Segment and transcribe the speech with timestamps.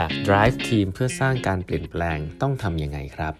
[0.00, 3.34] อยาก drive ทีมเพื่อสร้างการเปลี่ยนแปลงต้องทำยังไงครับ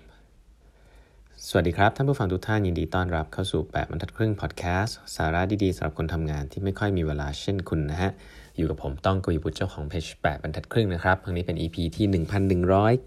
[1.48, 8.10] สวัสดีครับ ท่านผู้ฟังทุกท่านยินดีต้อนรับเข้าสู่ 8บรรทัดครึ่งพอดแคสต์สาระดีๆสำหรับคนทำงานที่ไม่ค่อยมีเวลาเช่นคุณนะฮะ
[8.56, 12.06] อยู่กับผมต้องกวีบุตรเจ้าของเพจ8บรรทัดครึ่งนะครับครั้งนี้เป็น EP ที่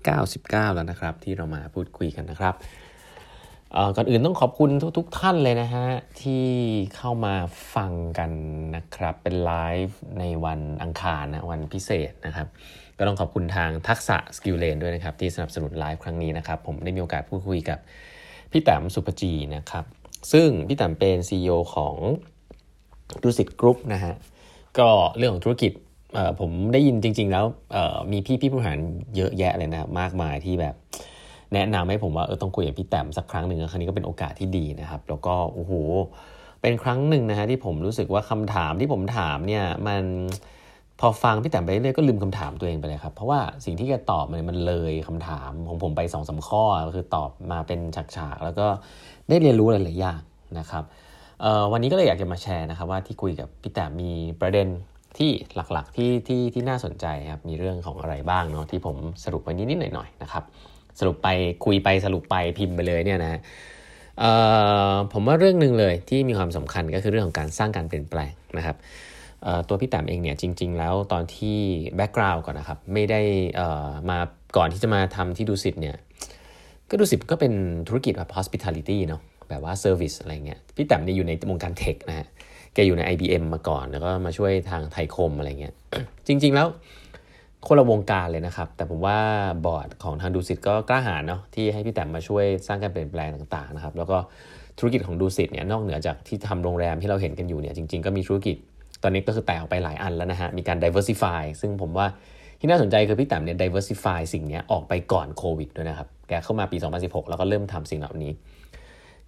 [0.04, 2.56] 1199 แล้วนะครับ ที่เรามาพูดคุยกันนะครับ
[3.96, 5.88] ก่อนอื่นต้องขอบคุณทุกๆท่านเลยนะฮะ
[6.22, 6.46] ที่
[6.96, 7.36] เข้ามา
[7.76, 8.32] ฟังกัน
[8.76, 9.54] นะครับ เป็นไล
[9.86, 12.48] ฟ์ในวันอังคารนะ วันพิเศษนะครับ
[12.98, 17.80] ก็ต้องขอบคุณทางทักษะ SkillLane ด้วยนะครับ ที่สนับสนุนไลฟ์ครั้งนี้นะครับ ผมได้มีโอกาสพูดคุยกับ
[18.52, 19.86] พี่แต้มสุภจีนะครับ
[20.32, 21.96] ซึ่งพี่แต้มเป็น CEO ของ
[23.24, 24.14] ดุสิตกรุ๊ปนะฮะ
[24.78, 25.72] ก็เรื่องของธุรกิจ
[26.40, 27.46] ผมได้ยินจริง ๆ แล้ว
[28.12, 28.80] มีพี่พี่ผู้บริหาร
[29.16, 30.76] เยอะแยะเลยนะมากมายที่แบบ
[31.54, 35.74] แนะนำให้ผมว่าเออต้องคุยกับพี่แต้มสักครั้งหนึ่งครั้งนี้ก็เป็นโอกาสที่ดีนะครับ แล้วก็โอ้โห
[36.62, 40.04] เป็นครั้งหนึ่งนะฮะที่ผมรู้สึกว่าคำถามที่ผมถามเนี่ยมัน
[41.00, 48.68] พอฟังพี่แต้มไปเรื่อยก็ลืมคำถามตัวเองไปเลยครับ เพราะว่าสิ่งที่แกตอบมันมันเลยคำถามของผมไปสองสาข้อก็คือตอบมาเป็นฉากๆแล้วก็
[49.30, 50.22] ได้เรียนรู้หลายๆอย่าง
[50.60, 50.84] นะครับ
[51.72, 54.12] วันนี้ก็เลยอยากจะมาแชร์นะครับว่าที่คุยกับพี่แต้มมี
[54.42, 54.68] ประเด็น
[55.18, 60.44] ที่หลักๆที่ที่ที่น่าสนใจครับมีเรื่องของอะไรบ้างเนาะที่ผมสรุปไปนิดๆหน่อยๆนะครับ
[61.00, 61.28] สรุปไป
[61.66, 63.40] คุยไปสรุปไปพิมพ์ไปเลยเนี่ยนะ
[65.14, 68.78] ผมว่าเรื่องหนึ่งเลยที่มีความสำคัญก็คือเรื่องของการสร้างการเปลี่ยนแปลงนะครับ
[69.68, 71.58] ตัวพี่แต้มเองเนี่ยจริง ๆ แล้วตอนที่
[71.96, 73.22] แบ็กกราวน์ก่อนนะครับไม่ได้
[74.10, 74.20] มา
[74.58, 75.96] ก่อนที่จะมาทำที่ดูสิตเนี่ย
[76.90, 77.54] ก็ดูสิตก็เป็น
[77.88, 82.28] ธุรกิจแบบ hospitality เนาะแบบว่า service อะไรเงี้ยพี่แต้มเนี่ยอยู่ในวงการเทคนะฮะ
[82.74, 85.74] แกอยู่ใน IBM มาก่อน แล้วก็มาช่วยทางไทยคมอะไรเงี้ย
[86.28, 86.68] จริง ๆ แล้ว
[87.68, 89.18] คนละวงการเลยนะครับ แต่ผมว่า
[89.66, 94.18] บอร์ดของทางดูสิตก็กล้าหาญเนาะที่ให้พี่แต้มมาช่วยสร้างการเปลี่ยนแปลงต่างๆนะครับ แล้วก็
[94.80, 98.58] ธุรกิจของดูสิตเนี่ยนอกเหนือจากที่ทำโรงแรมที่เราเห็นกันอยู่เนี่ยจริง ๆ ก็มีธุรกิจ
[99.04, 102.08] ตอนนี้ก็คือแตกออกไปหลายอันแล้วนะฮะ มีการ diversify ซึ่งผมว่า
[102.60, 108.32] ที่น่าสนใจคือพี่แต้มเนี่ย diversify สิ่งนี้ออกไปก่อนโควิดด้วยนะครับ แกเข้ามาปี 2016 แล้วก็เริ่มทำสิ่งเหล่านี้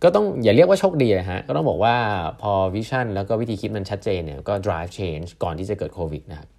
[0.04, 1.96] ก็ต้องอย่าเรียกว่าโชคดีนะฮะ ก็ต้องบอกว่า
[2.42, 6.50] พอวิชั่นแล้วก็วิธีคิดมันชัดเจนเนี่ยก็ drive change ก่อนที่จะเกิดโควิดนะครับ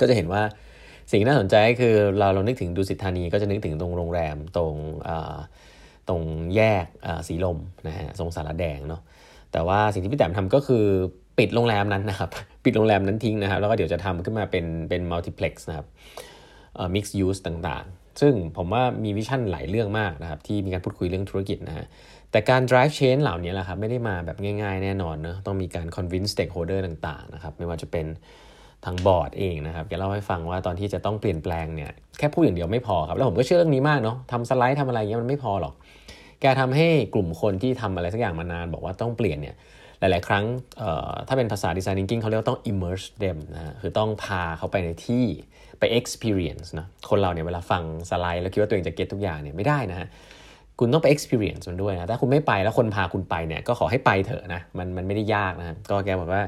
[0.00, 0.42] ก็จะเห็นว่า
[1.10, 4.74] สิ่งที่น่าสนใจก็คือเราเรานึกถึงดุสิตธานีก็จะนึกถึงตรงโรงแรมตรง
[6.08, 6.22] ตรง
[6.56, 6.86] แยก
[7.28, 9.02] สีลมนะฮะตรงศาลาแดงเนาะ
[9.52, 10.84] แต่ว่าสิ่งที่พี่แต้มทำก็คือ
[11.38, 12.30] ปิดโรงแรมนั้นนะครับ
[12.64, 15.86] ปิดโรงแรมนั้นทิ้งนะครับ แล้วก็เดี๋ยวจะทำขึ้นมาเป็นเป็น multiplex นะครับ
[16.94, 21.86] mixed-use ต่างๆ ซึ่งผมว่ามี vision หลายเรื่องมากนะครับ ที่มีการพูดคุยเรื่องธุรกิจนะฮะ
[22.30, 28.06] แต่การ drive change เหล่านี้แหละครับ ไม่ได้มาแบบง่ายๆ แน่นอนเนะต้องมีการ convince stakeholder ต่างๆนะครับ ไม่ว่าจะเป็น
[28.86, 35.74] ทางบอร์ดเองนะครับแกเล่าให้ฟังว่าตอนที่จะต้องเปลี่ยนแปลงเนี่ยแค่พูดอย่างเดียวไม่พอครับ แล้วผมก็เชื่อเรื่องนี้มากเนาะทำสไลด์ทำอะไรเงี้ยมันไม่พอหรอก
[36.40, 39.56] แกทำให้กลุ่มคนที่ทำอะไรสักอย่างมานาน บอกว่าต้องเปลี่ยนเนี่ย
[40.00, 40.44] หลาย ๆ ครั้ง
[41.28, 45.24] ถ้าเป็นภาษาดีไซน์ thinking เขาเรียกว่าต้อง immerse them นะคือต้องพาเขาไปในที่
[45.78, 50.08] ไป experience นะคนเราเนี่ยเวลาฟังสไลด์แล้วคิดว่าตัวเองจะเก็ตทุกอย่างเนี่ยไม่ได้นะฮะ
[50.78, 56.42] คุณต้องไป experience มันด้วยนะถ้าคุณไม่ไปแล้วคนพาคุณไปเนี่ยก็ขอให้ไปเถอะนะมันมันไม่ได้ยากนะก็แกบอกว่า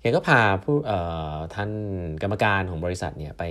[0.00, 0.76] แกก็พาผู้
[1.54, 1.70] ท่าน
[2.22, 3.42] กรรมการของบริษัทเนี่ยไป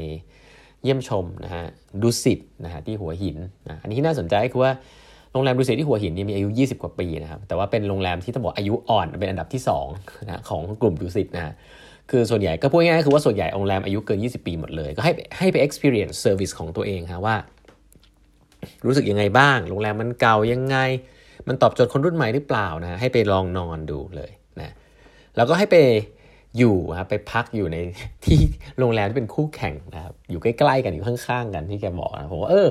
[0.84, 1.66] เยี่ยมชมนะฮะ
[2.02, 3.38] ดูสิตนะฮะที่หัวหิน
[3.70, 4.72] นะอันนี้ที่น่าสนใจคือว่า
[5.32, 9.62] โรงแรมดูสิตที่หัวหินนี่มีอายุ 20 กว่าปีนะครับแต่ว่าเป็นโรงแรมที่ต้องบอกอายุอ่อนเป็นอันดับที่
[9.94, 11.54] 2นะของกลุ่มดูสิตนะ
[12.12, 17.36] คือส่วนใหญ่ก็พูดง่ายๆคือว่าส่วนใหญ่โรงแรมอายุเกิน 20 ปีหมดเลย ก็ให้ให้ไป experience service ของตัวเองฮะว่า
[18.86, 20.78] รู้สึกยังไงบ้าง โรงแรมมันเก่ายังไง
[21.48, 24.74] มันตอบโจทย์คนรุ่นใหม่หรือเปล่านะให้ไปลองนอนดูเลยนะ
[25.36, 25.76] แล้วก็ให้ไป
[26.58, 27.78] อยู่ครับไปพักอยู่ใน
[28.26, 28.40] ที่
[28.80, 32.68] โรงแรมที่เป็นคู่แข่งนะครับอยู่ใกล้ๆกันอยู่ข้างๆกันที่แกบอกนะผมว่าเออ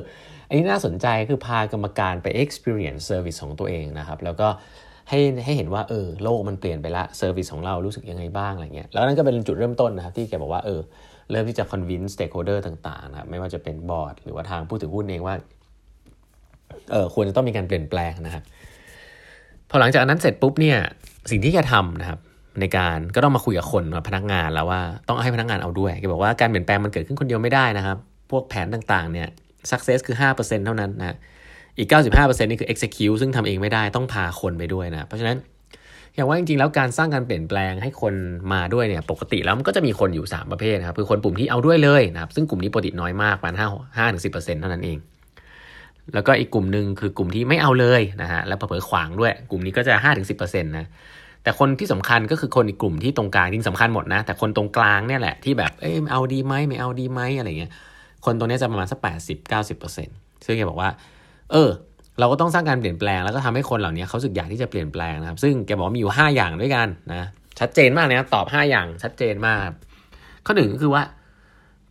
[0.49, 4.49] อันนี้น่าสนใจคือพากรรมการไป experience service ของตัวเองนะครับ แล้วก็
[5.11, 10.81] ให้ให้เห็นว่าเออโลกมันเปลี่ยนไปละ service ของเรารู้สึกยังไงบ้างอะไรเงี้ยแล้วนั่นก็เป็นจุดเริ่มต้นนะครับที่แกบอกว่าเออ
[11.31, 15.35] เริ่มที่จะ convince stakeholder ต่างๆนะครับไม่ว่าจะเป็นบอร์ดหรือว่าทางผู้ถือหุ้นเองว่า
[16.93, 18.43] เออควรจะต้องมีการเปลี่ยนแปลงนะครับ
[19.71, 20.79] พอหลังจากนั้นเสร็จปุ๊บเนี่ย
[21.31, 22.19] สิ่งที่แกทำนะครับ
[22.61, 27.97] ในการก็ต้องมาคุยกับคนพนักงานแล้วว่าต้องให้พนักงานเอาด้วยแกบอกว่าการเปลี่ยนแปลงมันเกิดขึ้นคนเดียวไม่ได้นะครับ
[28.31, 29.29] พวกแผนต่างๆเนี่ย
[29.71, 31.17] success คือ 5%เท่านั้นนะ
[31.79, 31.89] อีก
[32.19, 35.37] 95%นี่คือ execute ซึ่งทำเองไม่ได้ต้องพาคนไปด้วยนะ เพราะฉะนั้น
[36.15, 38.15] อย่างว่าจริงๆแล้วการสร้างการเปลี่ยนแปลงให้คน
[38.53, 44.99] มาด้วยเนี่ยปกติแล้วมันก็จะมีคนอยู่ 3 ประเภทนะครับคือคนกลุ่มที่เอาด้วยเลยนะครับซึ่งกลุ่มนี้ปกติน้อยมากประมาณ5 5ถึง10%เท่านั้นเอง
[46.15, 49.95] แล้วก็อีกกลุ่มหนึ่งคือกลุ่มที่ไม่เอาเลยนะฮะแล้วเผลอขวางด้วย กลุ่มนี้ก็จะ
[50.35, 50.87] 5-10%นะ
[51.47, 57.73] แต่คนที่สำคัญก็คือคนอีกกลุ่มที่ตรงกลางจริงสำคัญหมดนะ แต่คนตรงกลางเนี่ยแหละที่แบบเอ้ยเอาดีไหมไม่เอาดีไหมอะไรเงี้ย
[58.25, 60.91] คนตรงนี้จะประมาณสักแปดสิบเก้าสิบเปอร์เซ็นต์ซึ่งแกบอกว่า
[61.53, 61.71] เออ
[62.19, 67.25] เราก็ต้องสร้างการเปลี่ยนแปลงแล้วก็ทำให้คนเหล่านี้เขาสึกอยากที่จะเปลี่ยนแปลงนะครับ ซึ่งแกบอกมีอยู่5อย่างด้วยกันนะ
[67.61, 69.69] ชัดเจนมากนะตอบ5อย่างชัดเจนมาก
[70.47, 71.03] ข้อหนึ่งก็คือว่า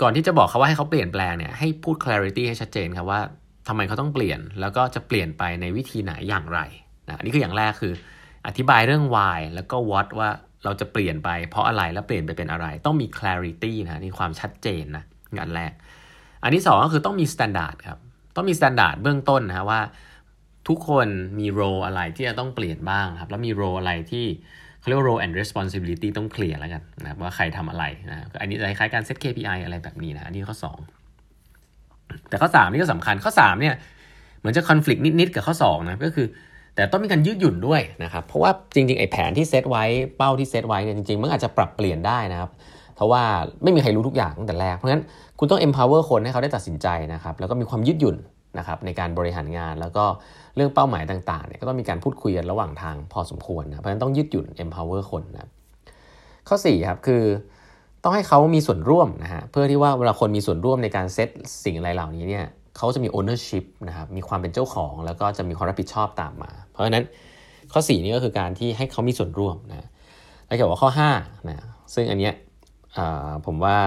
[0.01, 3.21] ก่อนที่จะบอกเขาว่าให้เขาเปลี่ยนแปลงเนี่ยให้พูด clarity ให้ชัดเจนครับว่า
[3.67, 6.59] ทำไมเขาต้องเปลี่ยนแล้วก็จะเปลี่ยนไปในวิธีไหนอย่างไร
[7.07, 7.93] นะนี่คืออย่างแรกคือ
[8.47, 10.29] อธิบายเรื่อง why แล้วก็ what ว่า
[10.63, 15.03] เราจะเปลี่ยนไปเพราะอะไรแล้วเปลี่ยนไปเป็นอะไร ต้องมี clarity นะนี่ความชัดเจนนะ
[15.37, 15.71] งานแรก
[16.43, 17.99] อันที่สองก็คือต้องมี standard ครับ
[18.35, 19.81] ต้องมี standard เบื้องต้นนะว่า
[20.67, 21.07] ทุกคน
[21.39, 24.25] มีโรอะไรที่จะต้องเปลี่ยนบ้างครับแล้วมีโรอะไรที่
[24.79, 30.57] เขาเรียกว่า role and responsibility ต้องเคลียร์แล้วกันนะว่าใครทำอะไรนะอันนี้จะคล้ายการ set KPI อะไรแบบนี้นะอันนี้ข้อ
[31.23, 33.75] 2 แต่ข้อ 3 นี่ก็สำคัญข้อ 3 เนี่ย
[34.39, 36.27] เหมือนจะ conflict นิด ๆ กับข้อ 2 นะก็คือ
[36.75, 39.83] แต่ต้องมีการยืดหยุ่นด้วยนะครับ เพราะว่าจริงๆ ไอ้แผนที่เซตไว้
[40.17, 42.49] เป้าที่เซตไว้เนี่ยจริงๆ มันอาจจะปรับเปลี่ยนได้นะครับ
[42.95, 43.23] เพราะว่า
[43.63, 45.03] ไม่มีใครรู้ทุกอย่างตั้งแต่แรก เพราะฉะนั้น
[45.39, 48.17] คุณต้อง empower คนให้เขาได้ตัดสินใจนะครับ แล้วก็มีความยืดหยุ่น
[48.57, 50.05] นะครับในการบริหารงาน แล้วก็
[50.55, 55.49] เรื่องเป้าหมายต่างๆเนี่ยก็ต้องมีการพูดคุยกันระหว่างทางพอสมควรนะ เพราะฉะนั้นต้องยืดหยุ่น empower คนนะ
[56.47, 57.23] ข้อ4ครับคือ
[58.03, 61.29] ต้องให้เขามีส่วนร่วมนะฮะเพื่อที่ว่าเวลาคนมีส่วนร่วมในการเซต
[61.63, 62.45] สิ่งอะไรเหล่านี้เนี่ย
[62.77, 67.03] เขาจะมี ownership นะครับมีความเป็นเจ้าของ แล้วก็จะมีความรับผิดชอบตามมา เพราะฉะนั้น
[67.71, 69.87] ข้อ 4 นี่ก็คือการที่ให้เขามีส่วนร่วมนะ
[70.47, 70.89] แล้วเกี่ยวกับข้อ
[71.19, 72.33] 5นะซึ่งอันเนี้ย
[73.45, 73.77] ผมว่า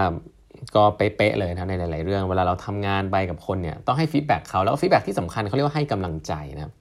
[0.76, 6.72] ก็เป๊ะเลยนะในหลาย ๆ เรื่อง เวลาเราทำงานไปกับคนเนี่ยต้องให้ feedback เขาแล้ว feedback ที่สำคัญเขาเรียกว่าให้กำลังใจนะ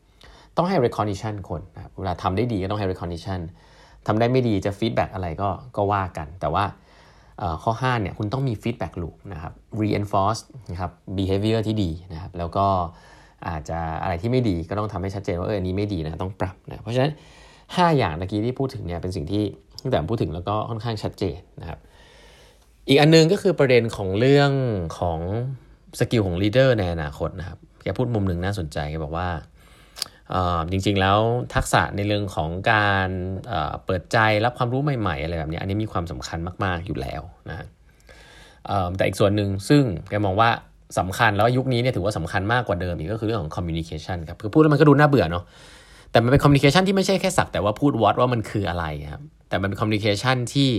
[0.57, 3.39] ต้องให้ recognition คนนะเวลาทำได้ดีก็ต้องให้ recognition
[4.07, 6.63] ทำได้ไม่ดีจะ feedback อะไรก็ก็ว่ากัน แต่ว่า
[7.63, 10.41] ข้อ5เนี่ยคุณต้องมี feedback loop นะครับ reinforce
[10.71, 12.67] นะครับ behavior ที่ดีนะครับแล้วก็
[13.47, 17.11] อาจจะอะไรที่ไม่ดีก็ต้องทำให้ชัดเจนว่าเอออันนี้ไม่ดีนะต้องปรับนะเพราะฉะนั้น
[17.55, 19.43] 5 อย่างเมื่อกี้ที่พูดถึงเนี่ยเป็นสิ่งที่
[19.81, 21.79] พี่แต้มพูดถึงแล้วก็ค่อนข้างชัดเจนนะครับ
[22.89, 24.51] อีกอันนึงก็คือประเด็นของเรื่อง
[24.99, 25.19] ของ
[25.99, 29.27] skill ของ leader ในอนาคตนะครับแกพูดมุมหนึ่งน่าสนใจแกบอกว่า
[30.71, 31.19] จริงๆแล้ว
[31.55, 33.09] ทักษะในเรื่องของการ
[33.85, 37.67] เปิดใจรับความรู้ใหม่ๆอะไรแบบนี้อันนี้มีความสำคัญมากๆอยู่แล้วนะ
[38.97, 40.49] แต่อีกส่วนหนึ่งซึ่งแกมองว่า
[40.99, 45.43] สำคัญแล้วยุคนี้เนี่ยถือว่าสำคัญมากกว่าเดิมอีกก็คือเรื่องของ communication ครับคือพูดแล้วมันก็ดูน่าเบื่อเนาะ
[46.11, 50.69] แต่มันเป็น communication ที่ไม่ใช่แค่สักแต่ว่าพูดวัดว่ามันคืออะไรครับแต่มันเป็น communication ที่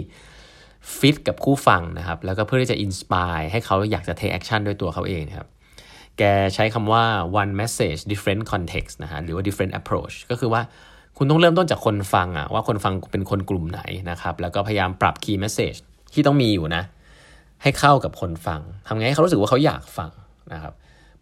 [0.98, 5.48] ฟิตกับคู่ฟังนะครับแล้วก็เพื่อที่จะอินสปายให้เขาอยากจะ take action ด้วยตัวเขาเองนะครับ
[6.18, 6.22] แก
[6.54, 7.04] ใช้คำว่า
[7.40, 10.62] one message different context นะฮะหรือว่า different approach ก็คือว่า
[11.16, 13.80] คุณต้องเริ่มต้นจากคนฟังอะว่าคนฟังเป็นคนกลุ่มไหน
[14.10, 15.78] นะครับ แล้วก็พยายามปรับ key message
[16.14, 16.82] ที่ต้องมีอยู่นะ
[17.62, 20.10] ให้เข้ากับคนฟังทำไงให้เขารู้สึกว่าเขาอยากฟัง
[20.52, 20.72] นะครับ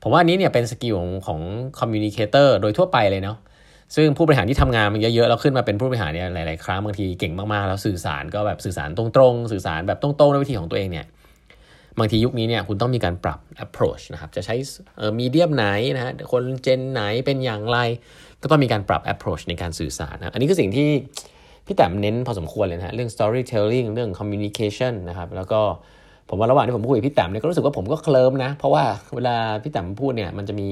[0.02, 1.40] ผมว่านี้เนี่ยเป็น skill ของของ
[1.78, 3.38] communicator โดยทั่วไปเลยเนาะ
[3.96, 11.06] ซึ่งผู้บริหารที่ทำงานมันเยอะๆแล้วขึ้นมาเป็นผู้บริหารเนี่ยหลายๆครั้งบางทีเก่งมากๆ แล้วสื่อสารก็แบบสื่อสารตรงๆ สื่อสารแบบตรงๆในวิธีของตัวเองเนี่ย
[11.98, 14.54] บางทียุคนี้เนี่ยคุณต้องมีการปรับ approach นะครับ จะใช้
[14.98, 15.66] เออมีเดียมไหน
[15.96, 17.78] นะฮะคนเจนไหนเป็นอย่างไร
[18.43, 20.88] ก็ต้องมีการปรับ approach ในการสื่อสารนะอันนี้คือสิ่งที่
[21.66, 25.60] พี่แต้มเน้นพอสมควรเลยนะฮะเรื่อง storytelling เรื่อง communication นะครับ แล้วก็
[26.28, 28.84] ผมว่าระหว่างที่ผมคุยกับพี่แต้มเนี่ยก็รู้สึกว่าผมก็เคลิ้มนะ เพราะว่า
[29.14, 30.69] เวลาพี่แต้มพูดเนี่ยมันจะมี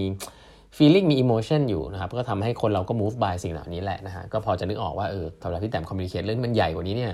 [0.76, 7.12] feeling มี emotion อยู่นะครับ ก็ทำให้คนเราก็ move by สิ่งเหล่านี้แหละนะฮะก็พอจะนึกออกว่าเออสำหรับพี่แต้ม communicate เรื่องมันใหญ่กว่านี้เนี่ย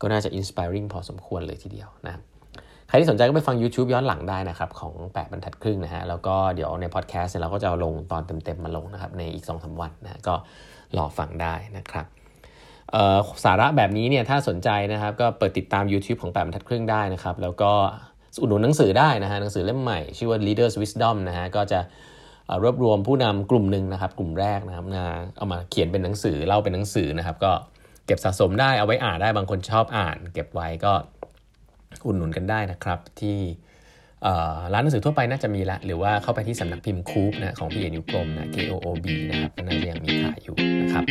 [0.00, 2.20] ก็น่าจะ inspiring พอสมควรเลยทีเดียวนะ
[2.88, 10.34] ใครที่สนใจก็ไปฟัง YouTube ย้อนหลังได้นะครับ ของแปดบรรทัดครึ่งนะฮะ แล้วก็เดี๋ยวในพอดแคสต์เราก็จะลงตอนเต็มๆมาลงนะครับ ในอีก2อสวันนะก็
[10.96, 12.06] รอฟังได้นะครับ
[13.44, 17.72] สาระแบบนี้เนี่ยถ้าสนใจนะครับ ก็เปิดติดตาม YouTube ของแปดบรรทัดครึ่งได้นะครับ แล้วก็
[18.40, 21.80] อุดหนุนหนังสือได้นะฮะหนังสือเล่มใหม่ชื่อว่า Leaders Wisdom นะฮะก็จะ
[22.62, 25.02] รวบรวมผู้นำกลุ่มหนึ่งนะครับ กลุ่มแรกนะครับนะ
[25.36, 27.52] เอามาเขียนเป็นหนังสือเล่าเป็นหนังสือนะครับ ก็
[28.06, 30.92] เก็บสะสมได้เอาไว้อ่านได้บางคนชอบอ่าน เก็บไว้ก็
[32.06, 33.38] อุดหนุนกันได้นะครับที่
[34.72, 41.04] ร้านหนังสือทั่วไปน่าจะมีละ หรือว่าเข้าไปที่สำนักพิมพ์คูปนะของพี่เอนิวกรมนะ K O O B นะครับก็น่าจะยังมีขายอยู่นะครับ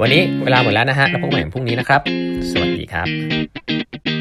[0.00, 2.00] วันนี้เวลาหมดแล้วนะฮะแล้วพบกันใหม่พรุ่งนี้นะครับ
[2.50, 4.13] สวัสดีครับ